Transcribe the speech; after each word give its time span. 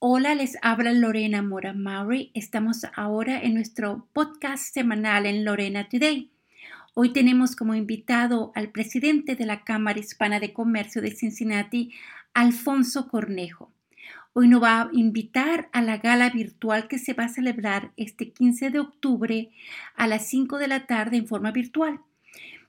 Hola, 0.00 0.36
les 0.36 0.56
habla 0.62 0.92
Lorena 0.92 1.42
Mora 1.42 1.72
Maury. 1.72 2.30
Estamos 2.32 2.86
ahora 2.94 3.42
en 3.42 3.54
nuestro 3.54 4.06
podcast 4.12 4.72
semanal 4.72 5.26
en 5.26 5.44
Lorena 5.44 5.88
Today. 5.88 6.30
Hoy 6.94 7.12
tenemos 7.12 7.56
como 7.56 7.74
invitado 7.74 8.52
al 8.54 8.70
presidente 8.70 9.34
de 9.34 9.44
la 9.44 9.64
Cámara 9.64 9.98
Hispana 9.98 10.38
de 10.38 10.52
Comercio 10.52 11.02
de 11.02 11.10
Cincinnati, 11.10 11.92
Alfonso 12.32 13.08
Cornejo. 13.08 13.72
Hoy 14.34 14.46
nos 14.46 14.62
va 14.62 14.82
a 14.82 14.88
invitar 14.92 15.68
a 15.72 15.82
la 15.82 15.96
gala 15.96 16.30
virtual 16.30 16.86
que 16.86 17.00
se 17.00 17.14
va 17.14 17.24
a 17.24 17.28
celebrar 17.28 17.90
este 17.96 18.30
15 18.30 18.70
de 18.70 18.78
octubre 18.78 19.50
a 19.96 20.06
las 20.06 20.28
5 20.28 20.58
de 20.58 20.68
la 20.68 20.86
tarde 20.86 21.16
en 21.16 21.26
forma 21.26 21.50
virtual. 21.50 21.98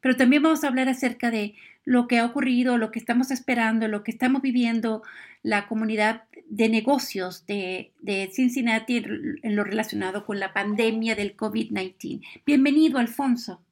Pero 0.02 0.16
también 0.16 0.44
vamos 0.44 0.64
a 0.64 0.68
hablar 0.68 0.90
acerca 0.90 1.32
de 1.32 1.56
lo 1.86 2.08
que 2.08 2.20
ha 2.20 2.26
ocurrido, 2.26 2.78
lo 2.78 2.92
que 2.92 3.00
estamos 3.00 3.32
esperando, 3.32 3.88
lo 3.88 4.04
que 4.04 4.12
estamos 4.12 4.42
viviendo 4.42 5.04
la 5.42 5.68
comunidad 5.68 6.26
de 6.46 6.70
negocios 6.70 7.46
de, 7.46 7.94
Cincinnati 8.34 8.98
en, 8.98 9.56
lo 9.56 9.64
relacionado 9.64 10.26
con 10.26 10.40
la 10.40 10.54
pandemia 10.54 11.16
del 11.16 11.36
COVID-19. 11.36 12.22
Bienvenido, 12.46 13.00
Alfonso. 13.00 13.64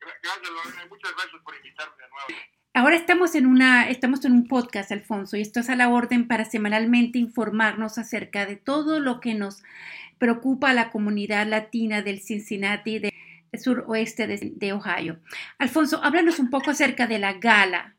Gracias, 0.00 0.50
Lorena. 0.50 0.86
Muchas 0.88 1.12
gracias 1.12 1.42
por 1.42 1.54
invitarme 1.56 1.94
de 1.96 2.08
nuevo. 2.08 2.50
Ahora 2.72 2.94
estamos 2.94 3.34
en, 3.34 3.46
una, 3.46 3.88
estamos 3.90 4.24
en 4.24 4.32
un 4.32 4.46
podcast, 4.46 4.92
Alfonso, 4.92 5.36
y 5.36 5.40
esto 5.40 5.58
es 5.58 5.70
a 5.70 5.76
la 5.76 5.88
orden 5.88 6.28
para 6.28 6.44
semanalmente 6.44 7.18
informarnos 7.18 7.98
acerca 7.98 8.46
de 8.46 8.54
todo 8.54 9.00
lo 9.00 9.20
que 9.20 9.34
nos 9.34 9.64
preocupa 10.18 10.70
a 10.70 10.74
la 10.74 10.90
comunidad 10.90 11.48
latina 11.48 12.02
del 12.02 12.20
Cincinnati, 12.20 13.00
del 13.00 13.09
suroeste 13.58 14.26
de 14.26 14.72
Ohio. 14.72 15.20
Alfonso, 15.58 16.00
háblanos 16.02 16.38
un 16.38 16.50
poco 16.50 16.70
acerca 16.70 17.06
de 17.06 17.18
la 17.18 17.34
gala 17.34 17.96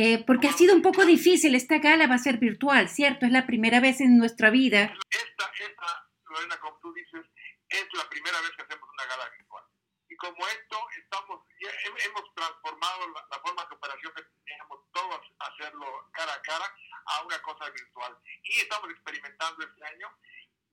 eh, 0.00 0.22
porque 0.24 0.46
ha 0.46 0.52
sido 0.52 0.76
un 0.76 0.82
poco 0.82 1.04
difícil. 1.04 1.56
Esta 1.56 1.78
gala 1.78 2.06
va 2.06 2.14
a 2.14 2.22
ser 2.22 2.38
virtual, 2.38 2.88
¿cierto? 2.88 3.26
Es 3.26 3.32
la 3.32 3.46
primera 3.46 3.80
vez 3.80 4.00
en 4.00 4.16
nuestra 4.16 4.48
vida. 4.48 4.94
Esta, 5.10 5.50
esta, 5.58 6.06
Lorena, 6.30 6.56
como 6.60 6.78
tú 6.78 6.92
dices, 6.92 7.26
es 7.68 7.86
la 7.94 8.08
primera 8.08 8.40
vez 8.40 8.50
que 8.54 8.62
hacemos 8.62 8.88
una 8.88 9.04
gala 9.06 9.28
virtual. 9.36 9.64
Y 10.08 10.16
como 10.16 10.46
esto, 10.46 10.78
estamos, 11.02 11.42
hemos 11.58 12.34
transformado 12.34 13.08
la, 13.10 13.40
forma 13.40 13.66
de 13.66 13.74
operación 13.74 14.12
que 14.14 14.22
teníamos 14.22 14.78
todos 14.92 15.20
hacerlo 15.40 15.86
cara 16.12 16.32
a 16.32 16.42
cara 16.42 16.72
a 17.06 17.24
una 17.24 17.42
cosa 17.42 17.68
virtual. 17.68 18.16
Y 18.44 18.60
estamos 18.60 18.90
experimentando 18.90 19.64
este 19.64 19.84
año. 19.84 20.08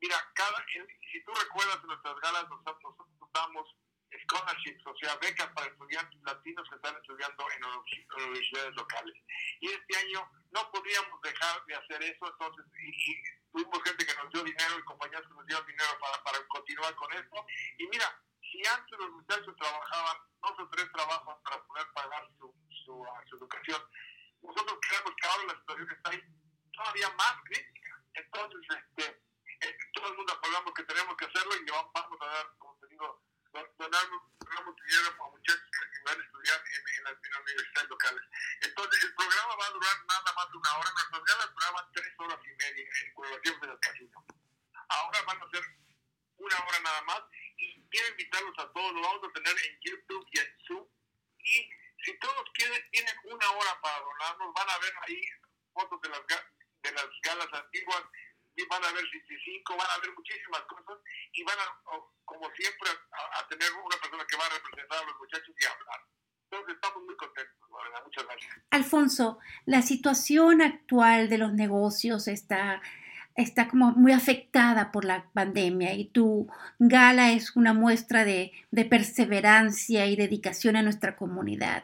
Mira, 0.01 0.17
cada, 0.35 0.63
si 0.69 1.23
tú 1.23 1.33
recuerdas 1.33 1.83
nuestras 1.83 2.15
galas, 2.21 2.45
nosotros 2.47 2.93
damos 3.33 3.75
scholarships, 4.23 4.85
o 4.85 4.95
sea, 4.97 5.15
becas 5.17 5.47
para 5.53 5.67
estudiantes 5.67 6.21
latinos 6.23 6.67
que 6.69 6.75
están 6.75 6.95
estudiando 6.95 7.45
en 7.51 8.23
universidades 8.23 8.75
locales. 8.75 9.15
Y 9.59 9.67
este 9.67 9.97
año 9.97 10.29
no 10.51 10.71
podíamos 10.71 11.21
dejar 11.21 11.65
de 11.65 11.75
hacer 11.75 12.03
eso, 12.03 12.27
entonces, 12.27 12.65
y, 12.79 13.15
tuvimos 13.51 13.83
gente 13.83 14.05
que 14.05 14.15
nos 14.15 14.31
dio 14.31 14.43
dinero 14.43 14.79
y 14.79 14.83
compañías 14.83 15.21
que 15.21 15.33
nos 15.33 15.45
dieron 15.45 15.65
dinero 15.65 15.97
para, 15.99 16.23
para 16.23 16.47
continuar 16.47 16.95
con 16.95 17.11
esto. 17.13 17.45
Y 17.77 17.87
mira, 17.87 18.07
si 18.51 18.61
antes 18.67 18.99
los 18.99 19.11
muchachos 19.11 19.55
trabajaban 19.55 20.17
dos 20.41 20.59
o 20.59 20.69
tres 20.69 20.91
trabajos 20.91 21.35
para 21.43 21.63
poder 21.63 21.87
pagar 21.93 22.27
su, 22.37 22.53
su, 22.85 22.93
uh, 22.93 23.35
educación, 23.35 23.81
nosotros 24.41 24.77
creemos 24.81 25.13
que 25.15 25.27
ahora 25.27 25.43
la 25.47 25.59
situación 25.59 25.91
está 25.91 26.09
ahí 26.11 26.21
todavía 26.71 27.09
más 27.17 27.35
crítica. 27.45 28.03
Entonces, 28.13 28.61
este, 28.69 29.21
eh, 29.61 29.77
todo 29.93 30.07
el 30.09 30.17
mundo 30.17 30.39
hablamos 30.43 30.73
que 30.73 30.83
tenemos 30.83 31.15
que 31.17 31.25
hacerlo 31.25 31.55
y 31.55 31.71
vamos 31.71 32.21
a 32.21 32.25
dar, 32.25 32.51
donamos, 33.55 34.21
dinero 34.35 35.23
a 35.23 35.29
muchachos 35.31 35.69
que 35.71 35.99
van 36.03 36.19
a 36.19 36.23
estudiar 36.23 36.59
en, 36.59 36.83
en, 36.97 37.03
las, 37.05 37.15
universidades 37.15 37.89
locales. 37.89 38.23
Entonces, 38.61 39.03
el 39.03 39.15
programa 39.15 39.55
va 39.55 39.67
a 39.67 39.71
durar 39.71 40.05
nada 40.05 40.33
más 40.35 40.51
de 40.51 40.57
una 40.57 40.77
hora. 40.77 40.91
Nuestras 40.91 41.23
galas 41.23 41.53
duraban 41.53 41.85
tres 41.93 42.13
horas 42.17 42.39
y 42.43 42.49
media 42.49 42.89
en 43.01 43.13
colaboración 43.13 43.59
del 43.61 43.79
casino. 43.79 44.25
Ahora 44.89 45.21
van 45.23 45.41
a 45.41 45.49
ser 45.49 45.63
una 46.37 46.55
hora 46.65 46.79
nada 46.79 47.01
más 47.03 47.21
y 47.57 47.81
quiero 47.89 48.09
invitarlos 48.09 48.59
a 48.59 48.73
todos. 48.73 48.93
Lo 48.93 49.01
vamos 49.01 49.29
a 49.29 49.33
tener 49.33 49.55
en 49.55 49.79
YouTube 49.81 50.27
y 50.31 50.39
en 50.39 50.57
Zoom. 50.67 50.87
Y 51.39 51.69
si 52.03 52.19
todos 52.19 52.43
quieren, 52.53 52.91
tienen 52.91 53.15
una 53.23 53.51
hora 53.51 53.81
para 53.81 53.99
donarnos, 53.99 54.53
van 54.53 54.69
a 54.69 54.77
ver 54.79 54.93
ahí 55.07 55.21
fotos 55.73 56.01
de 56.01 56.09
las, 56.09 56.21
de 56.27 56.91
las 56.91 57.07
galas 57.23 57.53
antiguas 57.53 58.03
van 58.69 58.83
a 58.83 58.89
haber 58.89 59.03
65, 59.09 59.75
van 59.75 59.89
a 59.89 59.93
haber 59.95 60.11
muchísimas 60.13 60.61
cosas 60.61 60.97
y 61.33 61.43
van 61.43 61.57
a, 61.59 61.81
como 62.25 62.49
siempre, 62.51 62.89
a, 62.89 63.47
tener 63.47 63.69
una 63.73 63.97
persona 64.01 64.25
que 64.27 64.37
va 64.37 64.45
a 64.45 64.49
representar 64.49 65.03
a 65.03 65.05
los 65.05 65.17
muchachos 65.19 65.55
y 65.59 65.65
hablar. 65.65 66.01
Entonces 66.49 66.75
estamos 66.75 67.03
muy 67.03 67.15
contentos, 67.15 67.55
verdad. 67.69 68.03
Muchas 68.03 68.25
gracias. 68.25 68.53
Alfonso, 68.71 69.39
la 69.65 69.81
situación 69.81 70.61
actual 70.61 71.29
de 71.29 71.37
los 71.37 71.53
negocios 71.53 72.27
está 72.27 72.81
está 73.35 73.67
como 73.67 73.91
muy 73.91 74.13
afectada 74.13 74.91
por 74.91 75.03
la 75.03 75.25
pandemia 75.33 75.93
y 75.93 76.05
tu 76.05 76.47
gala 76.79 77.33
es 77.33 77.55
una 77.55 77.73
muestra 77.73 78.23
de, 78.23 78.53
de, 78.71 78.85
perseverancia 78.85 80.05
y 80.07 80.15
dedicación 80.15 80.77
a 80.77 80.81
nuestra 80.81 81.17
comunidad. 81.17 81.83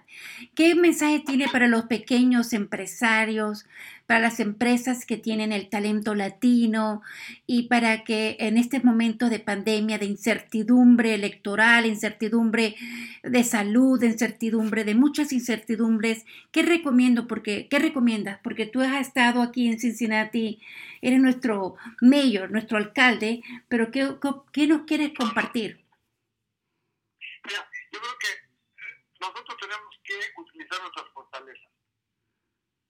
¿Qué 0.56 0.76
mensaje 0.76 1.20
tiene 1.20 1.50
para 1.50 1.68
los 1.68 1.86
pequeños 1.86 2.54
empresarios, 2.54 3.66
para 4.12 4.20
las 4.20 4.42
empresas 4.42 5.06
que 5.06 5.16
tienen 5.16 5.54
el 5.54 5.70
talento 5.70 6.16
latino 6.16 7.02
y 7.48 7.70
para 7.70 8.04
que 8.04 8.36
en 8.42 8.58
este 8.58 8.82
momento 8.82 9.30
de 9.30 9.40
pandemia, 9.40 10.00
de 10.00 10.06
incertidumbre 10.06 11.14
electoral, 11.14 11.86
incertidumbre 11.86 12.76
de 13.24 13.44
salud, 13.46 14.04
incertidumbre 14.04 14.84
de 14.84 14.96
muchas 14.96 15.32
incertidumbres, 15.32 16.26
¿qué 16.52 16.62
recomiendo? 16.62 17.26
Porque, 17.26 17.70
¿Qué 17.70 17.80
recomiendas? 17.80 18.38
Porque 18.44 18.66
tú 18.66 18.82
has 18.82 19.00
estado 19.00 19.42
aquí 19.42 19.70
en 19.70 19.80
Cincinnati, 19.80 20.62
eres 21.02 21.22
nuestro 21.22 21.78
mayor, 22.02 22.52
nuestro 22.52 22.78
alcalde, 22.78 23.42
pero 23.70 23.92
¿qué, 23.92 24.18
qué 24.52 24.68
nos 24.68 24.82
quieres 24.82 25.14
compartir? 25.18 25.86
Mira, 27.46 27.66
yo 27.94 28.00
creo 28.02 28.18
que 28.20 28.28
nosotros 29.22 29.58
tenemos 29.58 30.02
que 30.04 30.16
utilizar 30.36 30.82
nuestras 30.82 31.08
fortalezas 31.14 31.71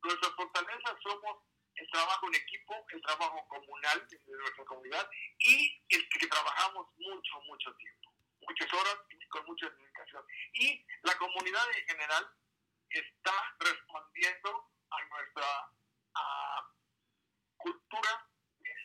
Nuestras 0.04 0.34
fortalezas 0.34 0.96
somos 1.04 1.44
el 1.76 1.90
trabajo 1.90 2.28
en 2.28 2.36
equipo, 2.36 2.86
el 2.90 3.02
trabajo 3.02 3.48
comunal 3.48 4.08
de 4.10 4.20
nuestra 4.26 4.66
comunidad 4.66 5.10
y 5.40 5.84
el 5.90 6.10
que 6.10 6.28
trabajamos 6.28 6.88
mucho, 6.98 7.42
mucho 7.48 7.74
tiempo, 7.76 8.12
muchas 8.48 8.74
horas 8.74 8.98
y 9.10 9.28
con 9.28 9.46
mucha 9.46 9.70
dedicación. 9.70 10.24
Y 10.54 10.86
la 11.04 11.18
comunidad 11.18 11.64
en 11.78 11.86
general 11.88 12.28
está 12.90 13.56
respondiendo 13.60 14.70
a 14.90 15.06
nuestra 15.06 15.72
cultura 17.58 18.28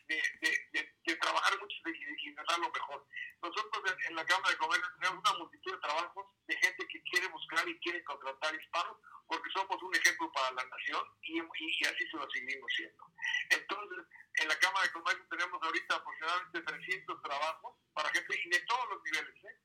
de, 0.08 0.22
de, 0.40 0.94
de, 1.04 1.16
trabajar 1.16 1.58
mucho 1.58 1.76
y, 1.86 2.30
de 2.30 2.42
lo 2.60 2.70
mejor. 2.70 3.06
Nosotros 3.42 3.82
en, 3.90 4.06
en, 4.10 4.16
la 4.16 4.24
Cámara 4.24 4.50
de 4.50 4.58
Comercio 4.58 4.88
tenemos 5.00 5.18
una 5.18 5.38
multitud 5.38 5.72
de 5.72 5.80
trabajos 5.80 6.26
de 6.46 6.56
gente 6.58 6.86
que 6.86 7.02
quiere 7.02 7.26
buscar 7.28 7.68
y 7.68 7.78
quiere 7.80 8.04
contratar 8.04 8.54
hispanos 8.54 8.96
porque 9.26 9.50
somos 9.50 9.82
un 9.82 9.94
ejemplo 9.94 10.15
para 10.46 10.62
la 10.62 10.70
nación 10.70 11.02
y, 11.22 11.38
y, 11.38 11.84
así 11.86 12.06
se 12.10 12.16
lo 12.16 12.30
seguimos 12.30 12.72
siendo. 12.76 13.04
Entonces, 13.50 14.06
en 14.34 14.48
la 14.48 14.58
Cámara 14.58 14.86
de 14.86 14.92
Comercio 14.92 15.26
tenemos 15.30 15.62
ahorita 15.62 15.96
aproximadamente 15.96 16.60
300 16.62 17.22
trabajos 17.22 17.76
para 17.94 18.08
gente 18.10 18.40
y 18.44 18.50
de 18.50 18.60
todos 18.60 18.88
los 18.90 19.02
niveles, 19.04 19.44
¿eh? 19.44 19.58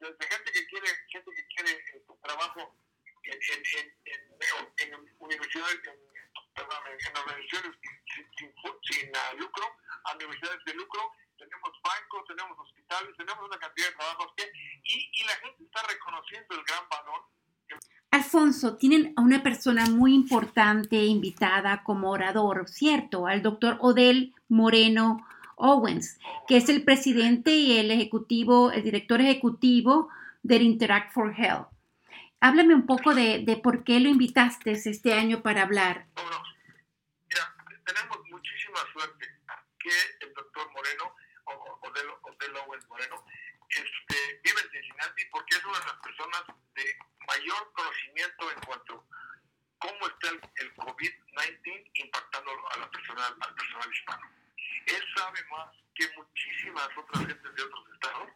desde 0.00 0.28
gente 0.28 0.52
que 0.52 0.66
quiere, 0.66 0.88
gente 1.10 1.30
que 1.34 1.46
quiere 1.46 1.72
eh, 1.72 2.04
trabajo 2.22 2.76
en, 3.24 3.34
en, 3.34 3.96
en, 4.04 4.94
en 4.94 5.16
universidades, 5.18 5.80
perdón, 6.54 6.82
en, 6.86 7.16
organizaciones 7.16 7.76
sin, 7.82 8.54
sin, 8.82 9.12
lucro, 9.38 9.76
a 10.04 10.14
universidades 10.14 10.64
de 10.64 10.74
lucro, 10.74 11.12
tenemos 11.36 11.70
bancos, 11.82 12.26
tenemos 12.28 12.58
hospitales, 12.58 13.16
tenemos 13.16 13.44
una 13.44 13.58
cantidad 13.58 13.88
de 13.88 13.96
trabajos 13.96 14.32
que, 14.36 14.50
y, 14.84 15.10
y 15.12 15.24
la 15.24 15.36
gente 15.36 15.64
está 15.64 15.82
reconociendo 15.82 16.54
el 16.54 16.64
gran 16.64 16.88
valor 16.88 17.26
Alfonso, 18.10 18.76
tienen 18.76 19.12
a 19.16 19.20
una 19.20 19.42
persona 19.42 19.86
muy 19.86 20.14
importante 20.14 20.96
invitada 20.96 21.82
como 21.82 22.10
orador, 22.10 22.68
¿cierto? 22.68 23.26
Al 23.26 23.42
doctor 23.42 23.76
Odell 23.80 24.34
Moreno 24.48 25.26
Owens, 25.56 26.18
que 26.46 26.56
es 26.56 26.68
el 26.70 26.84
presidente 26.84 27.50
y 27.50 27.78
el 27.78 27.90
ejecutivo, 27.90 28.72
el 28.72 28.82
director 28.82 29.20
ejecutivo 29.20 30.08
del 30.42 30.62
Interact 30.62 31.12
for 31.12 31.34
Health. 31.36 31.68
Háblame 32.40 32.74
un 32.74 32.86
poco 32.86 33.14
de, 33.14 33.60
por 33.62 33.84
qué 33.84 34.00
lo 34.00 34.08
invitaste 34.08 34.70
este 34.70 35.12
año 35.12 35.42
para 35.42 35.62
hablar. 35.62 36.06
Mira, 37.28 37.56
tenemos 37.84 38.18
muchísima 38.30 38.78
suerte 38.92 39.26
que 39.78 39.90
el 40.20 40.32
doctor 40.32 40.70
Moreno, 40.72 41.14
Odell, 41.82 42.08
Odell 42.22 42.56
Owens 42.64 42.88
Moreno, 42.88 43.24
este, 43.68 44.40
vive 44.44 44.60
en 44.64 44.70
Cincinnati 44.70 45.24
porque 45.30 45.56
es 45.56 45.64
una 45.64 45.78
de 45.80 45.86
las 45.86 46.00
personas 46.00 46.42
mayor 47.48 47.72
conocimiento 47.72 48.50
en 48.50 48.60
cuanto 48.60 48.94
a 48.94 49.38
cómo 49.78 50.06
está 50.08 50.28
el, 50.28 50.74
COVID-19 50.74 51.90
impactando 51.94 52.50
a 52.70 52.78
la 52.78 52.90
personal, 52.90 53.36
al 53.40 53.54
personal 53.54 53.94
hispano. 53.94 54.30
Él 54.86 55.04
sabe 55.16 55.44
más 55.50 55.76
que 55.94 56.08
muchísimas 56.16 56.88
otras 56.96 57.26
gentes 57.26 57.54
de 57.54 57.62
otros 57.62 57.84
estados 57.94 58.28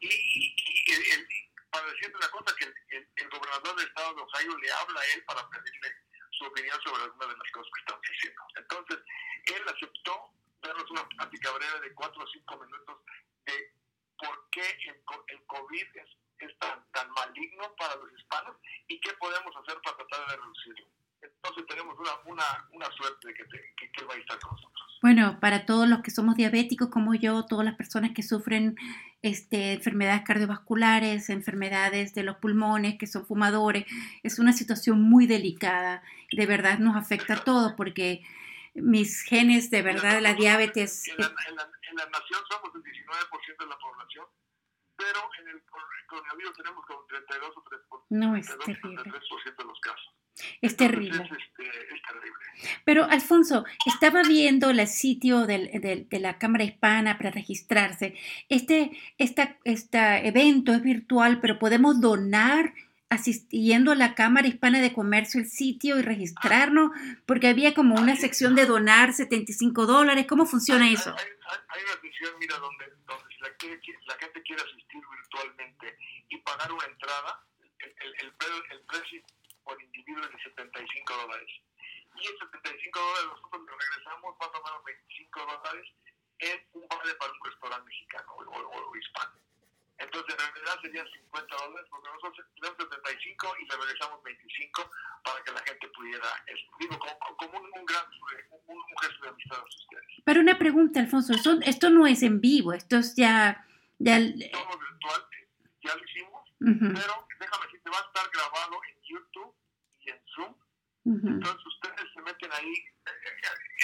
y, 0.00 0.08
y, 0.08 1.50
para 1.70 1.86
decirte 1.86 2.16
una 2.16 2.28
cosa, 2.30 2.54
que 2.56 2.64
el, 2.64 3.28
gobernador 3.30 3.76
del 3.76 3.86
estado 3.86 4.14
de 4.14 4.22
Ohio 4.22 4.58
le 4.58 4.72
habla 4.72 5.00
a 5.00 5.04
él 5.14 5.24
para 5.24 5.48
pedirle 5.50 5.94
su 6.32 6.44
opinión 6.44 6.80
sobre 6.82 7.02
algunas 7.04 7.28
de 7.28 7.36
las 7.36 7.50
cosas 7.52 7.70
que 7.74 7.80
estamos 7.80 8.02
haciendo. 8.02 8.42
Entonces, 8.56 8.98
él 9.46 9.62
aceptó 9.68 10.34
darnos 10.62 10.90
una 10.90 11.08
plática 11.08 11.50
breve 11.52 11.80
de 11.80 11.94
cuatro 11.94 12.24
o 12.24 12.26
cinco 12.26 12.58
minutos 12.58 12.98
de 13.46 13.72
por 14.18 14.50
qué 14.50 14.68
el, 14.88 15.02
el 15.28 15.46
COVID 15.46 15.96
es, 15.96 16.19
es 16.46 16.58
tan, 16.58 16.84
tan 16.92 17.10
maligno 17.10 17.74
para 17.76 17.96
los 17.96 18.12
hispanos 18.12 18.56
y 18.88 19.00
qué 19.00 19.10
podemos 19.18 19.54
hacer 19.56 19.78
para 19.82 19.96
tratar 19.96 20.28
de 20.28 20.36
reducirlo. 20.36 20.86
Entonces 21.22 21.66
tenemos 21.66 21.96
una, 21.98 22.10
una, 22.26 22.68
una 22.72 22.86
suerte 22.92 23.28
de 23.28 23.34
que, 23.34 23.44
que, 23.44 23.92
que, 23.92 24.04
va 24.04 24.14
a 24.14 24.16
estar 24.16 24.38
con 24.40 24.52
nosotros. 24.52 24.98
Bueno, 25.02 25.38
para 25.40 25.66
todos 25.66 25.88
los 25.88 26.00
que 26.00 26.10
somos 26.10 26.36
diabéticos 26.36 26.88
como 26.88 27.14
yo, 27.14 27.46
todas 27.46 27.64
las 27.64 27.74
personas 27.74 28.12
que 28.14 28.22
sufren 28.22 28.76
este, 29.22 29.74
enfermedades 29.74 30.22
cardiovasculares, 30.22 31.28
enfermedades 31.28 32.14
de 32.14 32.22
los 32.22 32.36
pulmones, 32.36 32.96
que 32.98 33.06
son 33.06 33.26
fumadores, 33.26 33.84
es 34.22 34.38
una 34.38 34.52
situación 34.52 35.02
muy 35.02 35.26
delicada. 35.26 36.02
De 36.32 36.46
verdad 36.46 36.78
nos 36.78 36.96
afecta 36.96 37.34
a 37.34 37.44
todos 37.44 37.74
porque 37.74 38.22
mis 38.74 39.22
genes 39.22 39.70
de 39.70 39.82
verdad 39.82 40.14
de 40.14 40.20
la 40.22 40.34
diabetes... 40.34 41.08
En 41.08 41.18
la, 41.18 41.26
en 41.48 41.56
la, 41.56 41.70
en 41.90 41.96
la 41.96 42.06
nación 42.06 42.40
somos 42.48 42.74
el 42.74 42.82
19% 42.82 43.58
de 43.58 43.66
la 43.66 43.78
población, 43.78 44.26
pero 45.00 45.20
en 45.40 45.48
el 45.48 45.62
coronavirus 46.06 46.52
tenemos 46.54 46.84
como 46.84 47.04
32 47.06 47.56
o 47.56 47.64
3%, 47.64 48.04
no, 48.10 48.36
es 48.36 48.46
32, 48.46 48.64
terrible. 48.64 49.02
33% 49.02 49.56
de 49.56 49.64
los 49.64 49.80
casos. 49.80 50.14
Es 50.60 50.76
terrible. 50.76 51.22
Entonces, 51.22 51.38
es, 51.38 51.44
este, 51.44 51.94
es, 51.94 52.02
terrible. 52.02 52.82
Pero, 52.84 53.04
Alfonso, 53.04 53.64
estaba 53.86 54.22
viendo 54.22 54.70
el 54.70 54.86
sitio 54.86 55.46
del, 55.46 55.70
del, 55.80 56.08
de 56.08 56.20
la 56.20 56.38
Cámara 56.38 56.64
Hispana 56.64 57.16
para 57.18 57.30
registrarse. 57.30 58.14
Este, 58.48 58.90
esta, 59.18 59.58
este 59.64 60.28
evento 60.28 60.72
es 60.72 60.82
virtual, 60.82 61.40
pero 61.40 61.58
podemos 61.58 62.00
donar 62.00 62.74
asistiendo 63.08 63.90
a 63.90 63.96
la 63.96 64.14
Cámara 64.14 64.46
Hispana 64.46 64.80
de 64.80 64.92
Comercio 64.92 65.40
el 65.40 65.48
sitio 65.48 65.98
y 65.98 66.02
registrarnos, 66.02 66.90
porque 67.26 67.48
había 67.48 67.74
como 67.74 67.96
una 67.96 68.16
sección 68.16 68.54
de 68.54 68.66
donar 68.66 69.12
75 69.12 69.86
dólares. 69.86 70.26
¿Cómo 70.28 70.46
funciona 70.46 70.90
eso? 70.90 71.10
Hay, 71.18 71.24
hay, 71.24 71.58
hay, 71.68 71.82
una 71.84 72.00
sección, 72.00 72.30
mira, 72.38 72.56
donde, 72.58 72.84
donde 73.06 73.29
la, 73.40 73.48
la, 73.48 74.18
gente 74.18 74.42
quiere 74.42 74.62
asistir 74.62 75.02
virtualmente 75.08 75.98
y 76.28 76.36
pagar 76.38 76.72
una 76.72 76.84
entrada, 76.84 77.44
el, 77.78 78.14
el, 78.20 78.32
precio 78.86 79.22
por 79.64 79.80
individuo 79.82 80.24
es 80.24 80.32
de 80.32 80.42
75 80.42 81.16
dólares. 81.16 81.50
Y 82.16 82.26
esos 82.26 82.50
75 82.50 83.00
dólares 83.00 83.26
nosotros 83.26 83.78
regresamos 83.78 84.36
más 84.38 84.48
o 84.48 84.62
menos 84.64 84.84
25 84.84 85.40
dólares 85.40 85.88
en 86.38 86.66
un 86.72 86.88
vale 86.88 87.14
para 87.14 87.32
un 87.32 87.44
restaurante 87.44 87.84
mexicano 87.84 88.32
o, 88.32 88.90
o 88.90 88.96
hispano. 88.96 89.49
Entonces, 90.00 90.34
en 90.34 90.54
realidad 90.54 90.80
serían 90.80 91.06
50 91.12 91.56
dólares, 91.56 91.86
porque 91.90 92.08
nosotros 92.08 92.46
tenemos 92.56 92.76
75 92.78 93.54
y 93.60 93.64
le 93.68 93.76
regresamos 93.76 94.22
25 94.22 94.90
para 95.22 95.44
que 95.44 95.52
la 95.52 95.60
gente 95.60 95.88
pudiera, 95.88 96.28
digo, 96.78 96.98
como, 96.98 97.36
como 97.36 97.58
un, 97.58 97.70
un, 97.78 97.84
gran, 97.84 98.04
un, 98.50 98.76
un, 98.76 98.96
gesto 99.02 99.22
de 99.22 99.28
amistad 99.28 99.58
a 99.58 99.64
ustedes. 99.64 100.06
Pero 100.24 100.40
una 100.40 100.58
pregunta, 100.58 101.00
Alfonso, 101.00 101.34
esto, 101.34 101.58
esto 101.62 101.90
no 101.90 102.06
es 102.06 102.22
en 102.22 102.40
vivo, 102.40 102.72
esto 102.72 102.96
es 102.96 103.14
ya... 103.14 103.66
ya... 103.98 104.16
Todo 104.16 104.78
virtual, 104.78 105.22
ya 105.82 105.94
lo 105.94 106.04
hicimos, 106.04 106.48
uh 106.60 106.64
-huh. 106.64 106.94
pero 106.96 107.28
déjame 107.38 107.64
decirte, 107.66 107.90
va 107.90 107.98
a 107.98 108.06
estar 108.08 108.30
grabado 108.32 108.80
en 108.88 108.96
YouTube 109.02 109.54
y 110.00 110.10
en 110.10 110.20
Zoom. 110.34 110.54
Uh 111.04 111.12
-huh. 111.12 111.28
Entonces, 111.28 111.66
ustedes 111.66 112.08
se 112.14 112.20
meten 112.22 112.50
ahí, 112.52 112.72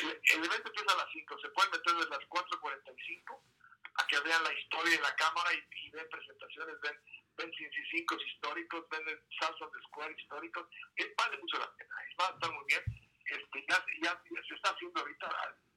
el, 0.00 0.08
el 0.32 0.44
evento 0.44 0.68
empieza 0.68 0.92
a 0.94 0.96
las 0.96 1.12
5, 1.12 1.38
se 1.42 1.48
pueden 1.50 1.70
meter 1.72 1.92
desde 1.92 2.10
las 2.10 2.24
4.45 2.28 3.36
a 3.75 3.75
que 4.16 4.28
vean 4.28 4.42
la 4.44 4.52
historia 4.52 4.96
de 4.96 5.02
la 5.02 5.14
cámara 5.16 5.52
y, 5.52 5.86
y 5.86 5.90
ven 5.90 6.08
presentaciones, 6.08 6.80
ven, 6.80 6.96
ven 7.36 7.52
cinco 7.90 8.16
históricos, 8.16 8.88
ven 8.88 9.04
salsas 9.38 9.72
de 9.72 9.82
square 9.88 10.14
históricos, 10.18 10.66
eh, 10.96 11.14
vale 11.16 11.36
mucho 11.38 11.58
la 11.58 11.70
pena, 11.76 11.94
va 12.20 12.28
a 12.28 12.30
estar 12.30 12.50
muy 12.52 12.64
bien. 12.66 12.82
Este, 13.26 13.66
ya, 13.68 13.84
ya, 14.02 14.22
ya, 14.30 14.42
se 14.48 14.54
está 14.54 14.70
haciendo 14.70 15.00
ahorita, 15.00 15.28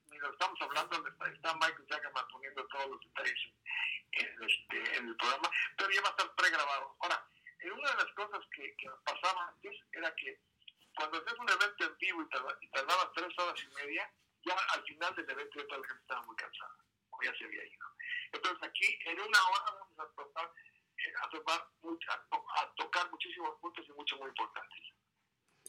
mientras 0.09 0.31
estamos 0.31 0.61
hablando, 0.61 1.07
está, 1.07 1.27
está 1.27 1.53
Michael 1.55 1.87
Jackman 1.89 2.27
poniendo 2.31 2.67
todos 2.67 2.89
los 2.91 3.01
detalles 3.01 3.39
en, 4.11 4.43
este, 4.43 4.97
en 4.97 5.07
el 5.09 5.15
programa, 5.17 5.49
pero 5.75 5.91
ya 5.91 6.01
va 6.01 6.07
a 6.07 6.11
estar 6.11 6.35
pregrabado. 6.35 6.95
Ahora, 7.01 7.25
eh, 7.59 7.71
una 7.71 7.89
de 7.91 7.97
las 7.97 8.13
cosas 8.13 8.39
que, 8.53 8.75
que 8.77 8.89
pasaba 9.03 9.47
antes 9.49 9.75
era 9.91 10.13
que 10.15 10.39
cuando 10.95 11.17
hacías 11.17 11.39
un 11.39 11.49
evento 11.49 11.85
en 11.85 11.97
vivo 11.97 12.21
y, 12.21 12.65
y 12.65 12.69
tardabas 12.69 13.11
tres 13.15 13.37
horas 13.37 13.59
y 13.63 13.67
media, 13.73 14.13
ya 14.45 14.55
al 14.55 14.83
final 14.83 15.15
del 15.15 15.29
evento 15.29 15.59
ya 15.59 15.67
toda 15.67 15.81
la 15.81 15.87
gente 15.87 16.01
estaba 16.01 16.21
muy 16.21 16.35
cansada, 16.35 16.75
o 17.09 17.21
ya 17.23 17.35
se 17.35 17.45
había 17.45 17.65
ido. 17.65 17.78
Entonces 18.41 18.69
aquí 18.69 18.85
en 19.05 19.19
una 19.19 19.39
hora 19.51 19.65
vamos 19.79 19.99
a 19.99 20.15
tocar, 20.15 20.49
eh, 20.97 21.11
a, 21.21 21.87
mucha, 21.87 22.11
a, 22.13 22.73
tocar 22.75 23.11
muchísimos 23.11 23.49
puntos 23.61 23.85
y 23.87 23.91
muchos 23.93 24.19
muy 24.19 24.29
importantes. 24.29 24.79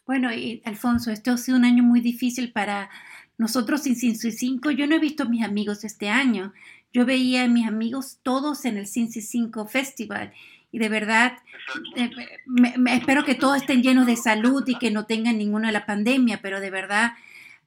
Bueno, 0.06 0.32
y 0.32 0.62
Alfonso, 0.64 1.11
este 1.11 1.31
ha 1.31 1.37
sido 1.37 1.58
un 1.58 1.64
año 1.64 1.82
muy 1.82 2.00
difícil 2.00 2.52
para 2.52 2.90
nosotros 3.38 3.82
Cincy 3.82 4.14
5. 4.14 4.70
Yo 4.70 4.87
no 4.87 4.94
he 4.94 4.99
visto 5.00 5.25
a 5.25 5.26
mis 5.26 5.44
amigos 5.44 5.84
este 5.84 6.08
año. 6.08 6.52
Yo 6.93 7.05
veía 7.05 7.44
a 7.44 7.49
mis 7.49 7.67
amigos 7.67 8.20
todos 8.22 8.64
en 8.64 8.76
el 8.76 8.87
Cincy 8.87 9.20
5 9.20 9.67
Festival 9.67 10.32
y 10.72 10.78
de 10.78 10.88
verdad 10.88 11.38
eh, 11.96 12.11
me, 12.46 12.78
me, 12.78 12.94
espero 12.94 13.25
que 13.25 13.34
todos 13.34 13.56
estén 13.56 13.82
llenos 13.82 14.06
de 14.06 14.17
salud 14.17 14.62
y 14.69 14.78
que 14.78 14.90
no 14.90 15.06
tengan 15.06 15.38
ninguna 15.38 15.69
de 15.69 15.72
la 15.72 15.87
pandemia, 15.87 16.40
pero 16.40 16.61
de 16.61 16.70
verdad 16.70 17.12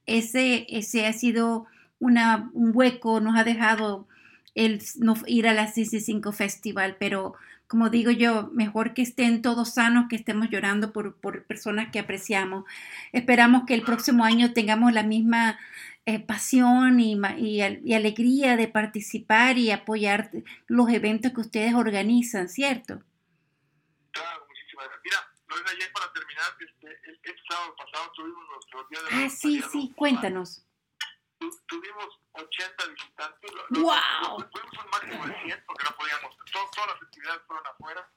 ese, 0.06 0.66
ese 0.70 1.06
ha 1.06 1.14
sido 1.14 1.66
una, 2.00 2.50
un 2.54 2.72
hueco, 2.74 3.20
nos 3.20 3.38
ha 3.38 3.44
dejado 3.44 4.08
el 4.56 4.82
no 5.00 5.16
ir 5.26 5.48
a 5.48 5.54
la 5.54 5.72
CC5 5.72 6.34
Festival, 6.34 6.98
pero 7.00 7.36
como 7.68 7.90
digo 7.90 8.12
yo, 8.12 8.50
mejor 8.54 8.94
que 8.94 9.02
estén 9.02 9.42
todos 9.42 9.74
sanos, 9.74 10.06
que 10.10 10.16
estemos 10.16 10.50
llorando 10.50 10.94
por, 10.94 11.16
por 11.16 11.44
personas 11.46 11.92
que 11.92 12.00
apreciamos. 12.00 12.66
Esperamos 13.14 13.64
que 13.66 13.74
el 13.74 13.82
próximo 13.82 14.26
año 14.26 14.54
tengamos 14.54 14.94
la 14.94 15.02
misma 15.02 15.58
eh, 16.06 16.20
pasión 16.20 17.00
y, 17.00 17.20
y, 17.38 17.64
y, 17.64 17.94
alegría 17.94 18.58
de 18.58 18.68
participar 18.68 19.58
y 19.58 19.72
apoyar 19.72 20.30
los 20.68 20.90
eventos 20.90 21.32
que 21.32 21.42
ustedes 21.42 21.74
organizan, 21.74 22.48
¿cierto? 22.48 23.02
Claro, 24.12 24.46
muchísimas 24.48 24.86
gracias. 24.90 25.02
Mira, 25.04 25.64
Lorena, 25.64 25.86
para 25.94 26.14
terminar, 26.14 26.46
este, 26.60 27.12
este 27.12 27.36
sábado 27.50 27.76
pasado 27.76 28.12
tuvimos 28.16 28.44
nuestro 28.52 28.88
día 28.90 29.00
de 29.00 29.26
Ah, 29.26 29.30
sí, 29.30 29.64
sí, 29.72 29.92
cuéntanos 29.96 30.64
tuvimos 31.68 32.20
80 32.34 32.88
visitantes. 32.88 33.52
¡Wow! 33.70 34.50
Fuimos 34.52 34.74
un 34.84 34.90
máximo 34.92 35.28
de 35.28 35.44
100 35.44 35.64
porque 35.66 35.84
no 35.84 35.96
podíamos. 35.96 36.38
Todo, 36.52 36.70
todas 36.76 36.90
las 36.94 37.02
actividades 37.02 37.42
fueron 37.48 37.68
afuera, 37.68 38.10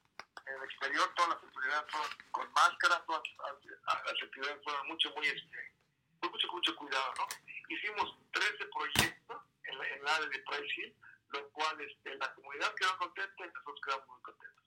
en 0.46 0.54
el 0.54 0.62
exterior, 0.64 1.14
todas 1.14 1.30
las 1.30 1.44
actividades 1.44 1.90
fueron 1.90 2.10
con 2.30 2.52
máscara, 2.52 3.04
todas 3.06 3.22
las 3.38 4.22
actividades 4.22 4.64
fueron 4.64 4.88
mucho, 4.88 5.10
muy, 5.14 5.26
este, 5.26 5.72
con 6.20 6.30
mucho, 6.30 6.48
mucho 6.52 6.76
cuidado, 6.76 7.14
¿no? 7.18 7.26
Hicimos 7.68 8.16
13 8.32 8.66
proyectos 8.66 9.42
en, 9.64 9.74
en 9.74 10.00
el 10.00 10.06
área 10.06 10.28
de 10.28 10.38
Price 10.38 10.94
lo 11.32 11.48
cual 11.50 11.76
este, 11.80 12.14
la 12.16 12.32
comunidad 12.34 12.74
quedó 12.74 12.96
contenta 12.98 13.34
y 13.38 13.48
nosotros 13.48 13.80
quedamos 13.84 14.08
muy 14.08 14.22
contentos. 14.22 14.64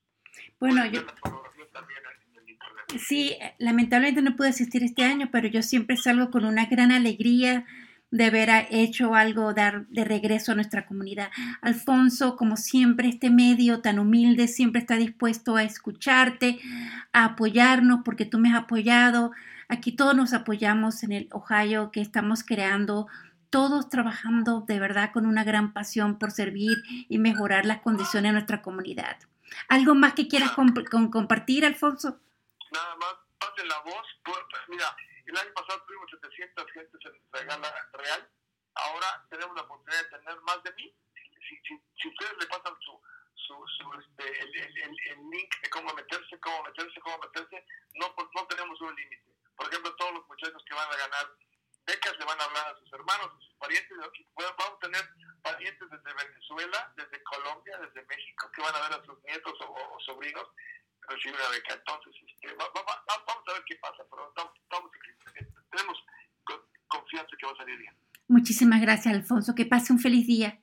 Bueno, 0.59 0.85
yo... 0.85 1.01
Sí, 2.97 3.37
lamentablemente 3.59 4.21
no 4.21 4.35
pude 4.35 4.49
asistir 4.49 4.83
este 4.83 5.03
año, 5.03 5.29
pero 5.31 5.47
yo 5.47 5.61
siempre 5.61 5.95
salgo 5.95 6.31
con 6.31 6.45
una 6.45 6.65
gran 6.65 6.91
alegría 6.91 7.65
de 8.11 8.25
haber 8.25 8.49
hecho 8.71 9.13
algo 9.13 9.53
dar 9.53 9.85
de 9.87 10.03
regreso 10.03 10.51
a 10.51 10.55
nuestra 10.55 10.85
comunidad. 10.85 11.29
Alfonso, 11.61 12.35
como 12.35 12.57
siempre, 12.57 13.07
este 13.07 13.29
medio 13.29 13.81
tan 13.81 13.99
humilde 13.99 14.47
siempre 14.47 14.81
está 14.81 14.95
dispuesto 14.95 15.55
a 15.55 15.63
escucharte, 15.63 16.59
a 17.13 17.25
apoyarnos, 17.25 18.01
porque 18.03 18.25
tú 18.25 18.39
me 18.39 18.49
has 18.49 18.55
apoyado. 18.63 19.31
Aquí 19.67 19.91
todos 19.91 20.15
nos 20.15 20.33
apoyamos 20.33 21.03
en 21.03 21.11
el 21.11 21.29
Ohio 21.31 21.91
que 21.91 22.01
estamos 22.01 22.43
creando, 22.43 23.07
todos 23.51 23.89
trabajando 23.89 24.61
de 24.61 24.79
verdad 24.79 25.11
con 25.11 25.25
una 25.25 25.43
gran 25.43 25.73
pasión 25.73 26.17
por 26.17 26.31
servir 26.31 26.77
y 27.07 27.19
mejorar 27.19 27.65
las 27.65 27.81
condiciones 27.81 28.29
de 28.29 28.33
nuestra 28.33 28.61
comunidad. 28.61 29.17
¿Algo 29.67 29.95
más 29.95 30.13
que 30.13 30.27
quieras 30.27 30.51
con 30.51 31.09
compartir, 31.09 31.65
Alfonso? 31.65 32.19
Nada 32.71 32.95
más, 32.99 33.28
pase 33.39 33.65
la 33.65 33.79
voz. 33.79 34.05
Mira, 34.67 34.95
el 35.25 35.37
año 35.37 35.53
pasado 35.53 35.81
tuvimos 35.85 36.09
700 36.11 36.71
gentes 36.71 36.99
en 37.05 37.11
nuestra 37.11 37.43
gala 37.43 37.89
real. 37.93 38.29
Ahora 38.75 39.25
tenemos 39.29 39.55
la 39.55 39.63
oportunidad 39.63 40.03
de 40.03 40.17
tener 40.17 40.41
más 40.41 40.63
de 40.63 40.73
mil. 40.73 40.95
Si, 41.47 41.55
si, 41.65 41.81
si 41.97 42.07
ustedes 42.07 42.33
le 42.39 42.47
pasan 42.47 42.75
su, 42.81 43.01
su, 43.35 43.53
su 43.77 43.93
este, 43.99 44.41
el, 44.41 44.55
el, 44.55 44.77
el, 44.77 45.29
link 45.29 45.61
de 45.61 45.69
cómo 45.69 45.93
meterse, 45.93 46.39
cómo 46.39 46.63
meterse, 46.63 46.99
cómo 47.01 47.17
meterse, 47.19 47.65
no, 47.95 48.13
pues, 48.15 48.27
no 48.35 48.45
tenemos 48.47 48.79
un 48.81 48.95
límite. 48.95 49.33
Por 49.55 49.67
ejemplo, 49.67 49.95
todos 49.95 50.13
los 50.13 50.27
muchachos 50.27 50.63
que 50.67 50.75
van 50.75 50.91
a 50.91 50.97
ganar 50.97 51.31
becas 51.85 52.17
le 52.19 52.25
van 52.25 52.39
a 52.39 52.43
hablar 52.43 52.67
a 52.67 52.79
sus 52.79 52.93
hermanos, 52.93 53.31
a 53.33 53.39
sus 53.39 53.55
parientes. 53.55 53.97
Vamos 54.35 54.77
a 54.77 54.79
tener 54.79 55.09
parientes 55.41 55.89
desde 55.89 56.13
Venezuela, 56.13 56.93
desde 56.95 57.23
Colombia, 57.23 57.77
desde 57.79 58.05
México, 58.05 58.51
que 58.51 58.61
van 58.61 58.75
a 58.75 58.81
ver 58.87 58.99
a 58.99 59.05
sus 59.05 59.23
nietos 59.23 59.53
o 59.61 59.99
sobrinos 60.05 60.47
recibir 61.09 61.35
una 61.35 61.49
beca. 61.49 61.73
Entonces, 61.73 62.13
este, 62.27 62.53
va, 62.55 62.65
va, 62.75 62.81
va, 62.85 63.23
vamos 63.27 63.43
a 63.47 63.53
ver 63.53 63.63
qué 63.67 63.75
pasa, 63.81 64.03
pero 64.09 64.29
estamos, 64.29 64.53
estamos, 64.55 64.91
tenemos 65.71 65.97
confianza 66.87 67.31
que 67.37 67.45
va 67.45 67.51
a 67.53 67.57
salir 67.57 67.77
bien. 67.77 67.93
Muchísimas 68.27 68.81
gracias, 68.81 69.13
Alfonso. 69.13 69.55
Que 69.55 69.65
pase 69.65 69.93
un 69.93 69.99
feliz 69.99 70.27
día. 70.27 70.59